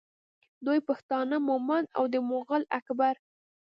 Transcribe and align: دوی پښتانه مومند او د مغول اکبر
دوی 0.65 0.79
پښتانه 0.87 1.35
مومند 1.49 1.87
او 1.97 2.03
د 2.13 2.15
مغول 2.29 2.63
اکبر 2.77 3.15